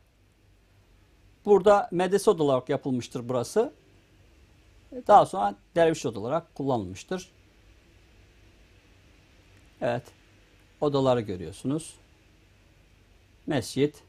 [1.45, 3.73] Burada medrese oda olarak yapılmıştır burası.
[5.07, 7.31] Daha sonra derviş oda olarak kullanılmıştır.
[9.81, 10.03] Evet.
[10.81, 11.93] Odaları görüyorsunuz.
[13.47, 14.03] Mescit.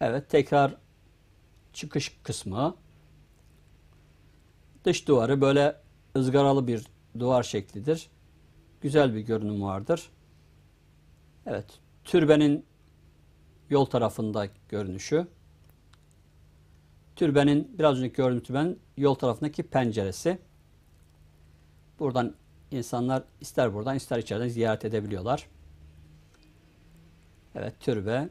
[0.00, 0.74] Evet tekrar
[1.72, 2.76] çıkış kısmı.
[4.84, 5.76] Dış duvarı böyle
[6.18, 6.86] ızgaralı bir
[7.18, 8.10] duvar şeklidir.
[8.80, 10.10] Güzel bir görünüm vardır.
[11.46, 11.66] Evet.
[12.04, 12.64] Türbenin
[13.70, 15.26] yol tarafında görünüşü.
[17.16, 20.38] Türbenin biraz önce gördüğüm türbenin yol tarafındaki penceresi.
[21.98, 22.34] Buradan
[22.70, 25.48] insanlar ister buradan ister içeriden ziyaret edebiliyorlar.
[27.54, 28.28] Evet türbe.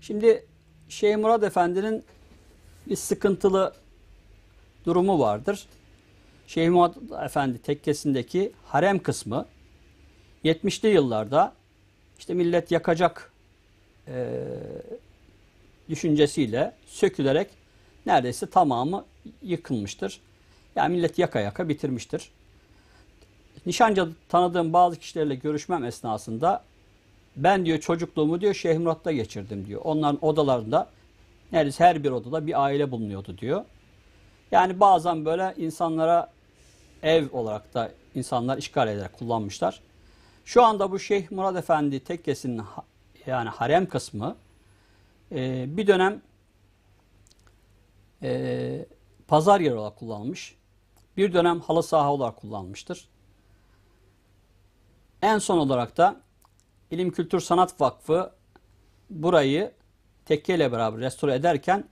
[0.00, 0.46] Şimdi
[0.88, 2.04] Şeyh Murad Efendi'nin
[2.86, 3.74] bir sıkıntılı
[4.84, 5.66] durumu vardır.
[6.48, 9.46] Şeyh Murad Efendi tekkesindeki harem kısmı
[10.44, 11.52] 70'li yıllarda
[12.18, 13.32] işte millet yakacak
[14.08, 14.34] e,
[15.88, 17.48] düşüncesiyle sökülerek
[18.06, 19.04] neredeyse tamamı
[19.42, 20.20] yıkılmıştır.
[20.76, 22.30] Yani millet yaka yaka bitirmiştir.
[23.66, 26.64] Nişancı tanıdığım bazı kişilerle görüşmem esnasında
[27.36, 29.80] ben diyor çocukluğumu diyor Şeyh Murat'ta geçirdim diyor.
[29.84, 30.90] Onların odalarında
[31.52, 33.64] neredeyse her bir odada bir aile bulunuyordu diyor.
[34.52, 36.37] Yani bazen böyle insanlara
[37.02, 39.80] ev olarak da insanlar işgal ederek kullanmışlar.
[40.44, 42.62] Şu anda bu Şeyh Murad Efendi tekkesinin
[43.26, 44.36] yani harem kısmı
[45.32, 46.22] e, bir dönem
[48.22, 48.86] e,
[49.28, 50.56] pazar yeri olarak kullanılmış.
[51.16, 53.08] Bir dönem halı saha olarak kullanmıştır.
[55.22, 56.20] En son olarak da
[56.90, 58.32] İlim Kültür Sanat Vakfı
[59.10, 59.72] burayı
[60.24, 61.84] tekke ile beraber restore ederken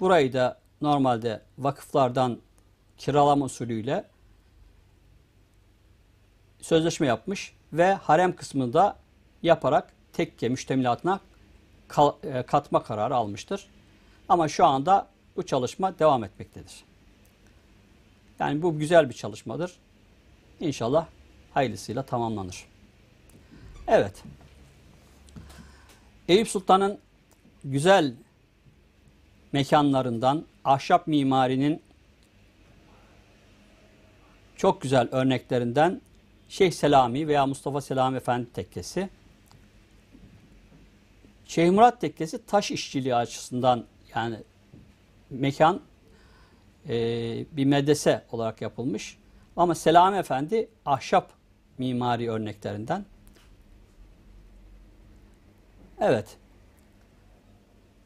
[0.00, 2.38] burayı da normalde vakıflardan
[2.98, 4.11] kiralama usulüyle
[6.62, 8.96] sözleşme yapmış ve harem kısmında
[9.42, 11.20] yaparak tekke müştemilatına
[12.22, 13.66] e, katma kararı almıştır.
[14.28, 16.84] Ama şu anda bu çalışma devam etmektedir.
[18.38, 19.72] Yani bu güzel bir çalışmadır.
[20.60, 21.06] İnşallah
[21.54, 22.64] hayırlısıyla tamamlanır.
[23.88, 24.22] Evet.
[26.28, 26.98] Eyüp Sultan'ın
[27.64, 28.14] güzel
[29.52, 31.82] mekanlarından ahşap mimarinin
[34.56, 36.00] çok güzel örneklerinden
[36.52, 39.08] Şeyh Selami veya Mustafa Selami Efendi Tekkesi.
[41.44, 43.84] Şeyh Murat Tekkesi taş işçiliği açısından
[44.14, 44.36] yani
[45.30, 45.80] mekan
[46.88, 46.94] e,
[47.52, 49.18] bir medrese olarak yapılmış.
[49.56, 51.32] Ama Selami Efendi ahşap
[51.78, 53.04] mimari örneklerinden.
[56.00, 56.36] Evet.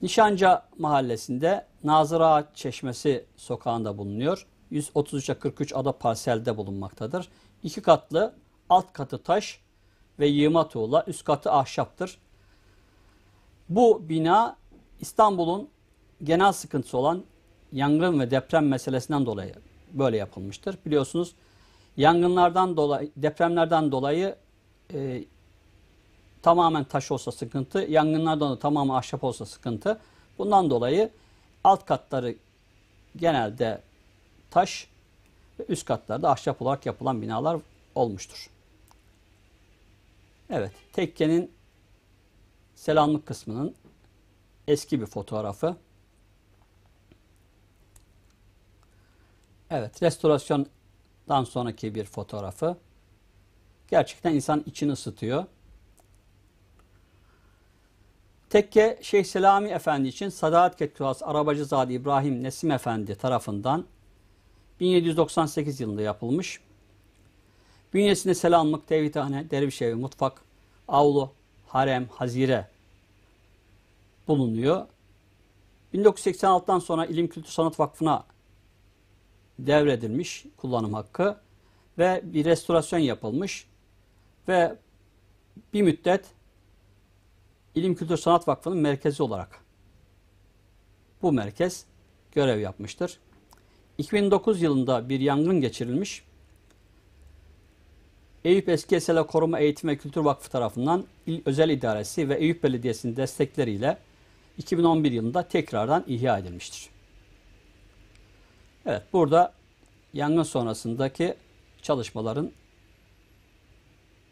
[0.02, 4.46] Nişanca mahallesinde Nazıra Çeşmesi sokağında bulunuyor.
[4.72, 7.28] 133'e 43 ada parselde bulunmaktadır.
[7.66, 8.35] İki katlı,
[8.68, 9.61] alt katı taş
[10.18, 12.18] ve yığma tuğla, üst katı ahşaptır.
[13.68, 14.57] Bu bina
[15.00, 15.68] İstanbul'un
[16.22, 17.22] genel sıkıntısı olan
[17.72, 19.55] yangın ve deprem meselesinden dolayı
[19.92, 20.79] böyle yapılmıştır.
[20.87, 21.35] Biliyorsunuz
[21.96, 24.37] yangınlardan dolayı, depremlerden dolayı
[24.94, 25.24] e,
[26.42, 29.98] tamamen taş olsa sıkıntı, yangınlardan da tamamı ahşap olsa sıkıntı.
[30.38, 31.11] Bundan dolayı
[31.64, 32.35] alt katları
[33.16, 33.83] genelde
[34.50, 34.88] taş
[35.61, 37.61] ve üst katlarda ahşap olarak yapılan binalar
[37.95, 38.51] olmuştur.
[40.51, 41.53] Evet, tekkenin
[42.75, 43.75] selamlık kısmının
[44.69, 45.77] eski bir fotoğrafı.
[49.71, 52.77] Evet, restorasyondan sonraki bir fotoğrafı.
[53.88, 55.45] Gerçekten insan içini ısıtıyor.
[58.51, 63.85] Tekke Şeyh Selami Efendi için Sadahat Kettuası Arabacızade İbrahim Nesim Efendi tarafından
[64.80, 66.60] 1798 yılında yapılmış.
[67.94, 70.42] Bünyesinde selamlık, tevhidhane, derviş evi, mutfak,
[70.88, 71.32] avlu,
[71.66, 72.68] harem, hazire
[74.28, 74.86] bulunuyor.
[75.94, 78.24] 1986'dan sonra İlim Kültür Sanat Vakfı'na
[79.58, 81.36] devredilmiş kullanım hakkı
[81.98, 83.66] ve bir restorasyon yapılmış
[84.48, 84.76] ve
[85.72, 86.24] bir müddet
[87.74, 89.60] İlim Kültür Sanat Vakfı'nın merkezi olarak
[91.22, 91.84] bu merkez
[92.32, 93.18] görev yapmıştır.
[93.98, 96.22] 2009 yılında bir yangın geçirilmiş.
[98.44, 103.16] Eyüp Eski Eserler Koruma Eğitim ve Kültür Vakfı tarafından İl Özel İdaresi ve Eyüp Belediyesi'nin
[103.16, 103.98] destekleriyle
[104.59, 106.88] 2011 yılında tekrardan ihya edilmiştir.
[108.87, 109.52] Evet burada
[110.14, 111.35] yangın sonrasındaki
[111.82, 112.52] çalışmaların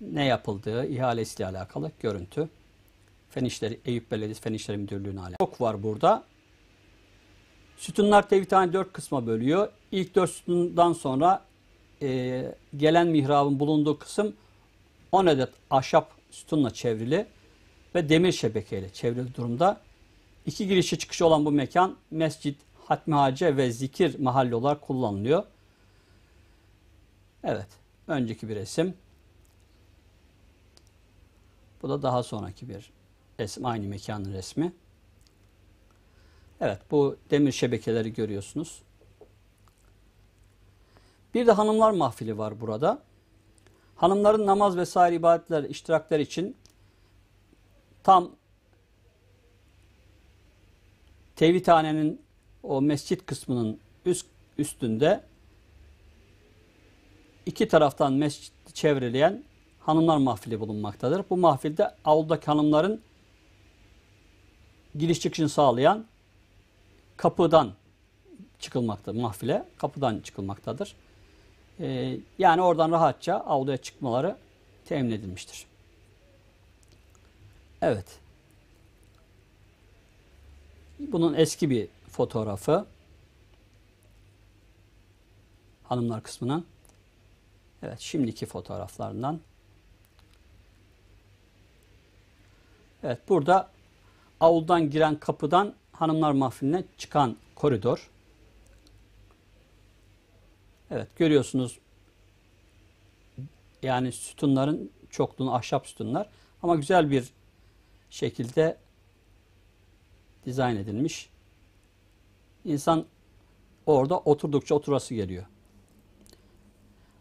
[0.00, 2.48] ne yapıldığı ihalesiyle alakalı görüntü.
[3.30, 5.36] Fen İşleri, Eyüp Belediyesi Fen İşleri Müdürlüğü'ne alakalı.
[5.38, 6.24] Çok var burada.
[7.76, 9.68] Sütunlar tevhidhane dört kısma bölüyor.
[9.92, 11.44] İlk dört sütundan sonra
[12.02, 14.34] e, gelen mihrabın bulunduğu kısım
[15.12, 17.26] 10 adet ahşap sütunla çevrili
[17.94, 19.80] ve demir şebekeyle çevrili durumda.
[20.46, 25.44] İki girişi çıkışı olan bu mekan mescit, hatmi hace ve zikir mahalli olarak kullanılıyor.
[27.44, 27.68] Evet,
[28.08, 28.94] önceki bir resim.
[31.82, 32.90] Bu da daha sonraki bir
[33.40, 34.72] resim, aynı mekanın resmi.
[36.64, 38.82] Evet, bu demir şebekeleri görüyorsunuz.
[41.34, 43.02] Bir de hanımlar mahfili var burada.
[43.96, 46.56] Hanımların namaz vesaire ibadetler, iştirakler için
[48.02, 48.30] tam
[51.36, 52.22] tevhidhanenin
[52.62, 54.26] o mescit kısmının üst
[54.58, 55.24] üstünde
[57.46, 59.44] iki taraftan mescidi çevreleyen
[59.80, 61.24] hanımlar mahfili bulunmaktadır.
[61.30, 63.00] Bu mahfilde avludaki hanımların
[64.94, 66.06] giriş çıkışını sağlayan
[67.16, 67.72] kapıdan
[68.58, 70.96] çıkılmakta mahfile kapıdan çıkılmaktadır.
[71.80, 74.36] Ee, yani oradan rahatça avluya çıkmaları
[74.84, 75.66] temin edilmiştir.
[77.82, 78.18] Evet.
[80.98, 82.86] Bunun eski bir fotoğrafı.
[85.84, 86.66] Hanımlar kısmının.
[87.82, 89.40] Evet, şimdiki fotoğraflarından.
[93.02, 93.70] Evet, burada
[94.40, 98.10] avludan giren kapıdan hanımlar mahfiline çıkan koridor.
[100.90, 101.78] Evet, görüyorsunuz.
[103.82, 106.28] Yani sütunların çokluğunu ahşap sütunlar
[106.62, 107.32] ama güzel bir
[108.10, 108.76] şekilde
[110.46, 111.30] dizayn edilmiş.
[112.64, 113.04] İnsan
[113.86, 115.46] orada oturdukça oturası geliyor.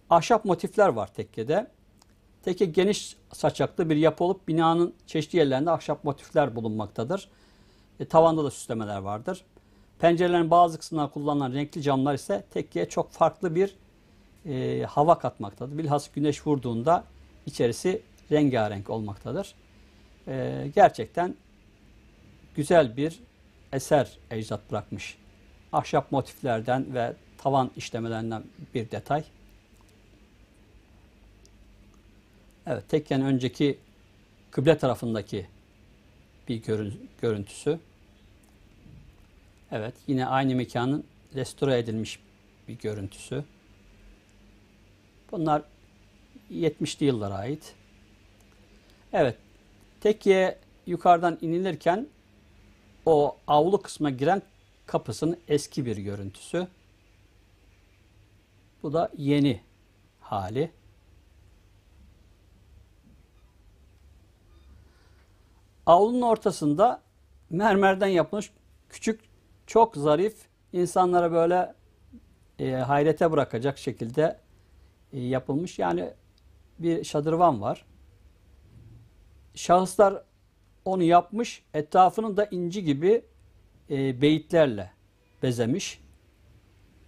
[0.09, 1.67] Ahşap motifler var tekkede.
[2.43, 7.29] Tekke geniş saçaklı bir yapı olup binanın çeşitli yerlerinde ahşap motifler bulunmaktadır.
[7.99, 9.41] E, tavanda da süslemeler vardır.
[9.99, 13.75] Pencerelerin bazı kısımlarında kullanılan renkli camlar ise tekkeye çok farklı bir
[14.45, 15.77] e, hava katmaktadır.
[15.77, 17.03] Bilhassa güneş vurduğunda
[17.45, 18.01] içerisi
[18.32, 19.56] rengarenk olmaktadır.
[20.27, 21.36] E, gerçekten
[22.56, 23.19] güzel bir
[23.73, 25.17] eser ecdat bırakmış.
[25.71, 29.23] Ahşap motiflerden ve tavan işlemelerinden bir detay.
[32.67, 33.79] Evet, tekkenin önceki
[34.51, 35.47] kıble tarafındaki
[36.47, 36.62] bir
[37.21, 37.79] görüntüsü.
[39.71, 41.03] Evet, yine aynı mekanın
[41.36, 42.19] restore edilmiş
[42.67, 43.43] bir görüntüsü.
[45.32, 45.62] Bunlar
[46.51, 47.75] 70'li yıllara ait.
[49.13, 49.38] Evet,
[50.01, 52.08] tekkiye yukarıdan inilirken
[53.06, 54.41] o avlu kısma giren
[54.86, 56.67] kapısının eski bir görüntüsü.
[58.84, 59.62] Bu da yeni
[60.19, 60.71] hali.
[65.86, 67.02] Avlunun ortasında
[67.50, 68.52] mermerden yapılmış
[68.89, 69.22] küçük,
[69.67, 70.36] çok zarif,
[70.74, 71.74] insanlara böyle
[72.60, 74.39] e, hayrete bırakacak şekilde
[75.13, 75.80] e, yapılmış.
[75.80, 76.13] Yani
[76.80, 77.86] bir şadırvan var.
[79.56, 80.24] Şahıslar
[80.86, 83.26] onu yapmış, etrafını da inci gibi
[83.89, 84.91] e, beyitlerle
[85.43, 86.04] bezemiş.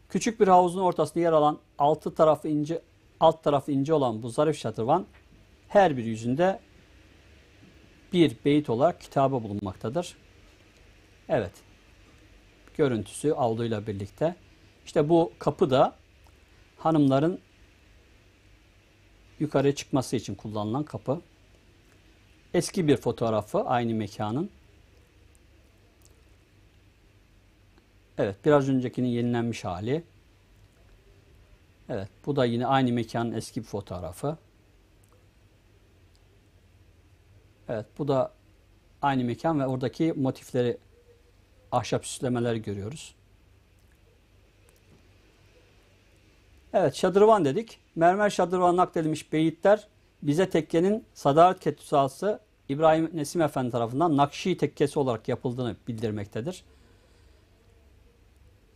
[0.09, 2.81] Küçük bir havuzun ortasında yer alan altı tarafı ince,
[3.19, 5.05] alt tarafı ince olan bu zarif şadırvan
[5.67, 6.59] her bir yüzünde
[8.15, 10.17] bir beyit olarak kitabı bulunmaktadır.
[11.29, 11.51] Evet.
[12.77, 14.35] Görüntüsü avluyla birlikte.
[14.85, 15.95] İşte bu kapı da
[16.77, 17.39] hanımların
[19.39, 21.21] yukarı çıkması için kullanılan kapı.
[22.53, 24.49] Eski bir fotoğrafı aynı mekanın.
[28.17, 30.03] Evet biraz öncekinin yenilenmiş hali.
[31.89, 34.37] Evet bu da yine aynı mekanın eski bir fotoğrafı.
[37.69, 38.31] Evet bu da
[39.01, 40.77] aynı mekan ve oradaki motifleri
[41.71, 43.15] ahşap süslemeleri görüyoruz.
[46.73, 47.79] Evet şadırvan dedik.
[47.95, 49.87] Mermer şadırvan nakledilmiş beyitler
[50.21, 52.39] bize tekkenin Sadaret Ketüsası
[52.69, 56.63] İbrahim Nesim Efendi tarafından Nakşi tekkesi olarak yapıldığını bildirmektedir.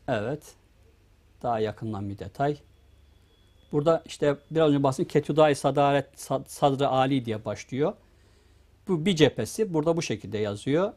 [0.07, 0.55] Evet.
[1.41, 2.57] Daha yakından bir detay.
[3.71, 6.05] Burada işte biraz önce bahsettiğim Ketudai Sadaret
[6.47, 7.93] Sadrı Ali diye başlıyor.
[8.89, 10.93] Bu bir cephesi burada bu şekilde yazıyor.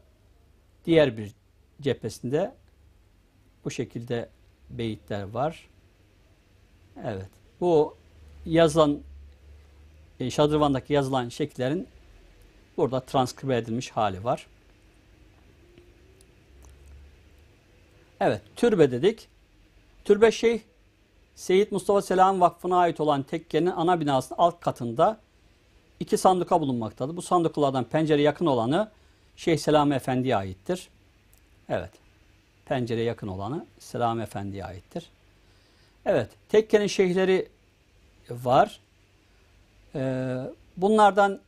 [0.84, 1.32] Diğer bir
[1.80, 2.54] cephesinde
[3.64, 4.28] bu şekilde
[4.70, 5.68] beyitler var.
[7.04, 7.28] Evet.
[7.60, 7.96] Bu
[8.46, 9.00] yazan
[10.20, 11.88] e, şadırvandaki yazılan şekillerin
[12.76, 14.46] burada transkribe edilmiş hali var.
[18.20, 19.28] Evet, türbe dedik.
[20.04, 20.60] Türbe Şeyh
[21.34, 25.20] Seyit Mustafa Selam Vakfı'na ait olan tekkenin ana binasının alt katında
[26.02, 27.16] iki sanduka bulunmaktadır.
[27.16, 28.90] Bu sandıklardan pencere yakın olanı
[29.36, 30.88] Şeyh Selam Efendi'ye aittir.
[31.68, 31.90] Evet,
[32.66, 35.10] pencere yakın olanı Selam Efendi'ye aittir.
[36.06, 37.48] Evet, tekkenin şeyhleri
[38.30, 38.80] var.
[39.94, 40.36] Ee,
[40.76, 41.40] bunlardan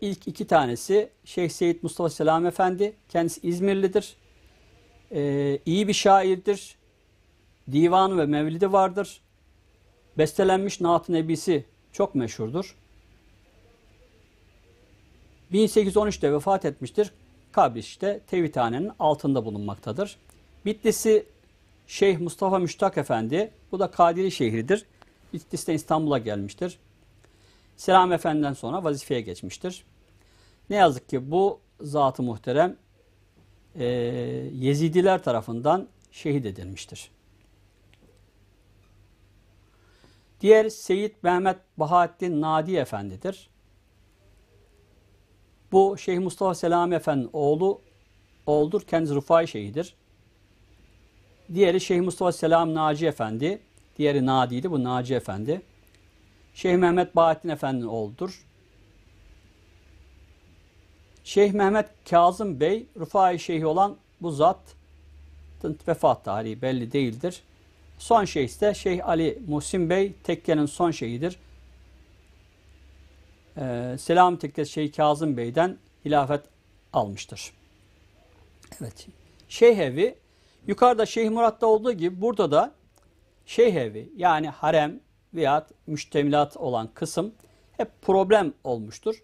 [0.00, 2.96] ilk iki tanesi Şeyh Seyit Mustafa Selam Efendi.
[3.08, 4.16] Kendisi İzmirlidir.
[5.12, 6.76] Ee, iyi bir şairdir.
[7.72, 9.20] Divan ve mevlidi vardır.
[10.18, 12.76] Bestelenmiş Naat-ı Nebisi çok meşhurdur.
[15.52, 17.12] 1813'te vefat etmiştir.
[17.52, 20.16] Kabri işte Tevhidhane'nin altında bulunmaktadır.
[20.64, 21.26] Bitlis'i
[21.86, 24.86] Şeyh Mustafa Müştak Efendi, bu da Kadiri şehridir.
[25.32, 26.78] Bitlis'ten İstanbul'a gelmiştir.
[27.76, 29.84] Selam Efendi'den sonra vazifeye geçmiştir.
[30.70, 32.76] Ne yazık ki bu zat-ı muhterem
[33.74, 33.84] e,
[34.52, 37.10] Yezidiler tarafından şehit edilmiştir.
[40.40, 43.50] Diğer Seyit Mehmet Bahattin Nadi Efendi'dir.
[45.72, 47.80] Bu Şeyh Mustafa Selami Efendi'nin oğlu
[48.46, 48.82] oğuldur.
[48.82, 49.94] Kendisi Rufai Şeyhidir.
[51.54, 53.58] Diğeri Şeyh Mustafa Selam Naci Efendi.
[53.98, 54.70] Diğeri Nadi'ydi.
[54.70, 55.62] Bu Naci Efendi.
[56.54, 58.46] Şeyh Mehmet Bahattin Efendi'nin oğludur.
[61.24, 64.58] Şeyh Mehmet Kazım Bey, Rufai Şeyhi olan bu zat
[65.88, 67.42] vefat tarihi belli değildir.
[67.98, 71.38] Son şeyh ise Şeyh Ali Muhsin Bey, tekkenin son şeyhidir.
[73.58, 76.40] Ee, Selam Tekkesi Şeyh Kazım Bey'den hilafet
[76.92, 77.52] almıştır.
[78.80, 79.06] Evet.
[79.48, 80.18] Şeyh evi,
[80.66, 82.72] yukarıda Şeyh Murat'ta olduğu gibi burada da
[83.46, 85.00] şeyh evi yani harem
[85.34, 87.34] veya müştemilat olan kısım
[87.76, 89.22] hep problem olmuştur.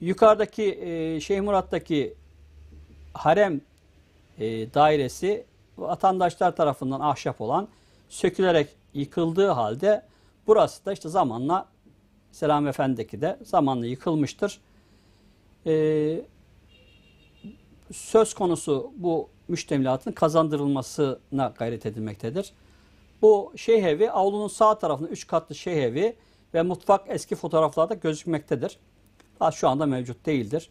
[0.00, 2.14] Yukarıdaki e, Şeyh Murat'taki
[3.14, 3.60] harem
[4.38, 5.44] e, dairesi
[5.78, 7.68] vatandaşlar tarafından ahşap olan
[8.08, 10.02] sökülerek yıkıldığı halde
[10.46, 11.68] burası da işte zamanla
[12.32, 14.60] Selam Efendi'deki de zamanla yıkılmıştır.
[15.66, 16.20] Ee,
[17.92, 22.52] söz konusu bu müştemilatın kazandırılmasına gayret edilmektedir.
[23.22, 26.16] Bu şeyh evi avlunun sağ tarafında 3 katlı şeyh evi
[26.54, 28.78] ve mutfak eski fotoğraflarda gözükmektedir.
[29.40, 30.70] Daha şu anda mevcut değildir.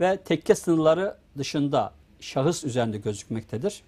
[0.00, 3.82] Ve tekke sınırları dışında şahıs üzerinde gözükmektedir.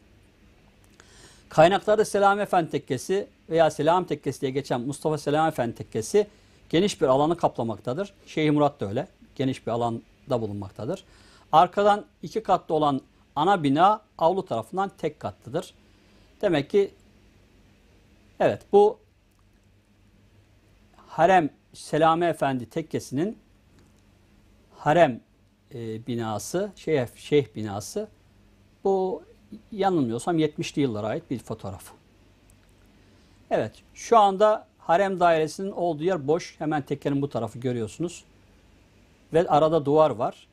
[1.48, 6.26] Kaynaklarda Selam Efendi Tekkesi veya Selam Tekkesi diye geçen Mustafa Selam Efendi Tekkesi
[6.74, 8.14] geniş bir alanı kaplamaktadır.
[8.26, 9.08] Şeyh Murat da öyle.
[9.34, 10.02] Geniş bir alanda
[10.40, 11.04] bulunmaktadır.
[11.52, 13.00] Arkadan iki katlı olan
[13.36, 15.74] ana bina avlu tarafından tek katlıdır.
[16.40, 16.94] Demek ki
[18.40, 18.98] evet bu
[20.96, 23.38] Harem Selame Efendi Tekkesi'nin
[24.76, 25.20] harem
[25.74, 28.08] e, binası, şeyh, şeyh binası
[28.84, 29.22] bu
[29.72, 31.92] yanılmıyorsam 70'li yıllara ait bir fotoğraf.
[33.50, 36.54] Evet şu anda harem dairesinin olduğu yer boş.
[36.58, 38.24] Hemen tekkenin bu tarafı görüyorsunuz.
[39.32, 40.48] Ve arada duvar var.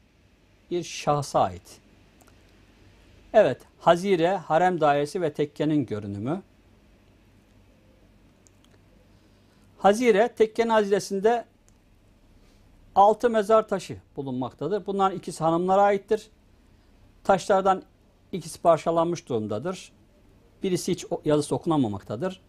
[0.72, 1.80] Bir şahsa ait.
[3.34, 6.42] Evet hazire, harem dairesi ve tekkenin görünümü.
[9.78, 11.46] Hazire, tekkenin haziresinde
[12.96, 14.86] altı mezar taşı bulunmaktadır.
[14.86, 16.30] Bunların ikisi hanımlara aittir.
[17.24, 17.84] Taşlardan
[18.32, 19.92] ikisi parçalanmış durumdadır.
[20.64, 22.42] Birisi hiç yazısı okunamamaktadır.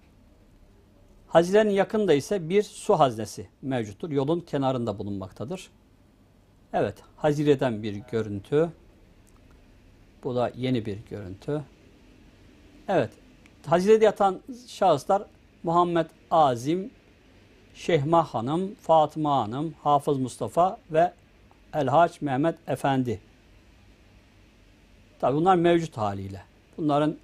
[1.33, 4.11] Hazirenin yakında ise bir su haznesi mevcuttur.
[4.11, 5.71] Yolun kenarında bulunmaktadır.
[6.73, 8.71] Evet, Hazire'den bir görüntü.
[10.25, 11.63] Bu da yeni bir görüntü.
[12.89, 13.11] Evet,
[13.67, 15.23] Hazire'de yatan şahıslar
[15.63, 16.91] Muhammed Azim,
[17.75, 21.13] Şehma Hanım, Fatıma Hanım, Hafız Mustafa ve
[21.75, 23.21] Elhaç Mehmet Efendi.
[25.21, 26.43] Tabi bunlar mevcut haliyle.
[26.77, 27.17] Bunların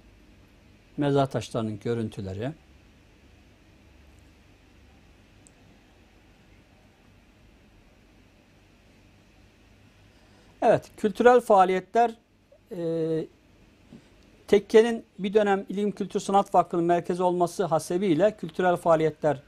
[0.97, 2.51] mezar taşlarının görüntüleri.
[10.61, 12.15] Evet, kültürel faaliyetler
[12.71, 13.25] e,
[14.47, 19.43] tekkenin bir dönem İlim Kültür Sanat Vakfı'nın merkezi olması hasebiyle kültürel faaliyetler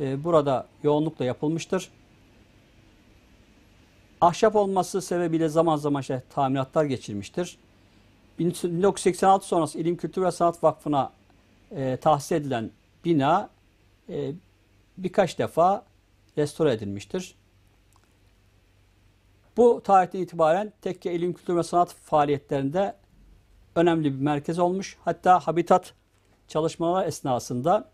[0.00, 1.90] e, burada yoğunlukla yapılmıştır.
[4.20, 7.58] Ahşap olması sebebiyle zaman zaman şey, tamiratlar geçirmiştir.
[8.38, 11.12] 1986 sonrası İlim Kültür ve Sanat Vakfı'na
[11.70, 12.70] e, tahsis edilen
[13.04, 13.50] bina
[14.08, 14.32] e,
[14.98, 15.84] birkaç defa
[16.38, 17.34] restore edilmiştir.
[19.60, 22.96] Bu tarihten itibaren tekke ilim, kültür ve sanat faaliyetlerinde
[23.76, 24.96] önemli bir merkez olmuş.
[25.04, 25.94] Hatta habitat
[26.48, 27.90] çalışmalar esnasında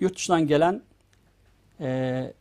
[0.00, 0.82] yurt dışından gelen
[1.80, 2.32] e,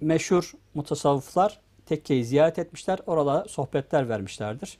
[0.00, 2.98] meşhur mutasavvıflar tekkeyi ziyaret etmişler.
[3.06, 4.78] Orada sohbetler vermişlerdir.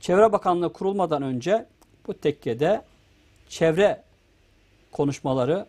[0.00, 1.66] Çevre Bakanlığı kurulmadan önce
[2.06, 2.82] bu tekkede
[3.48, 4.02] çevre
[4.90, 5.66] konuşmaları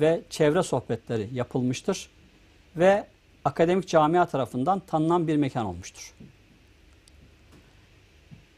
[0.00, 2.10] ve çevre sohbetleri yapılmıştır.
[2.76, 3.13] Ve
[3.44, 6.14] akademik camia tarafından tanınan bir mekan olmuştur.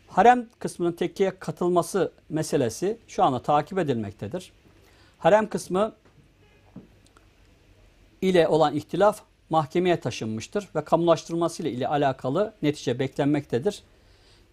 [0.09, 4.53] Harem kısmının tekkeye katılması meselesi şu anda takip edilmektedir.
[5.19, 5.93] Harem kısmı
[8.23, 9.21] ile olan ihtilaf
[9.51, 13.83] mahkemeye taşınmıştır ve kamulaştırılması ile alakalı netice beklenmektedir.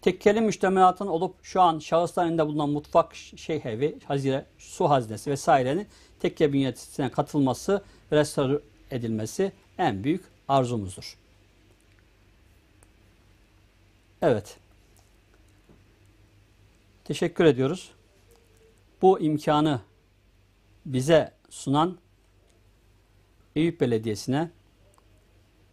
[0.01, 5.87] Tekkeli müştemilatın olup şu an şahısların elinde bulunan mutfak, şey evi, hazire, su haznesi vesairenin
[6.19, 8.59] tekke bünyesine katılması restore
[8.91, 11.17] edilmesi en büyük arzumuzdur.
[14.21, 14.57] Evet.
[17.03, 17.91] Teşekkür ediyoruz.
[19.01, 19.81] Bu imkanı
[20.85, 21.97] bize sunan
[23.55, 24.49] Eyüp Belediyesi'ne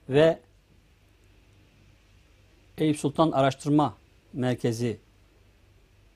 [0.09, 0.41] ve
[2.79, 3.97] Eyüp Sultan Araştırma
[4.33, 5.01] Merkezi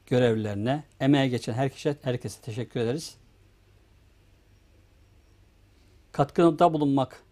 [0.07, 3.17] görevlilerine, emeğe geçen herkese, herkese teşekkür ederiz.
[6.13, 7.23] Katkıda bulunmak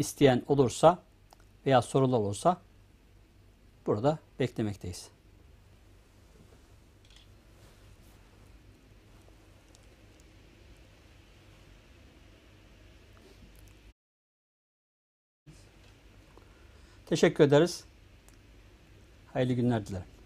[0.00, 0.98] isteyen olursa
[1.66, 2.60] veya sorular olursa
[3.86, 5.08] burada beklemekteyiz.
[17.06, 17.84] Teşekkür ederiz.
[19.32, 20.19] Hayırlı günler dilerim.